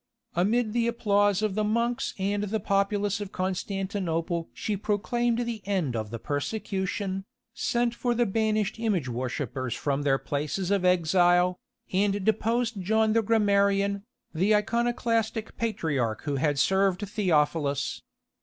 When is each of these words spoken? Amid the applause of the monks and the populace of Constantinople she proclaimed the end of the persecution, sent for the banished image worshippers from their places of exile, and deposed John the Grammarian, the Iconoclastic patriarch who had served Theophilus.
Amid 0.35 0.73
the 0.73 0.87
applause 0.87 1.43
of 1.43 1.53
the 1.53 1.63
monks 1.63 2.15
and 2.17 2.45
the 2.45 2.59
populace 2.59 3.21
of 3.21 3.31
Constantinople 3.31 4.49
she 4.51 4.75
proclaimed 4.75 5.45
the 5.45 5.61
end 5.63 5.95
of 5.95 6.09
the 6.09 6.17
persecution, 6.17 7.23
sent 7.53 7.93
for 7.93 8.15
the 8.15 8.25
banished 8.25 8.79
image 8.79 9.07
worshippers 9.07 9.75
from 9.75 10.01
their 10.01 10.17
places 10.17 10.71
of 10.71 10.83
exile, 10.83 11.59
and 11.93 12.25
deposed 12.25 12.81
John 12.81 13.13
the 13.13 13.21
Grammarian, 13.21 14.01
the 14.33 14.55
Iconoclastic 14.55 15.55
patriarch 15.55 16.23
who 16.23 16.37
had 16.37 16.57
served 16.57 17.07
Theophilus. 17.07 18.01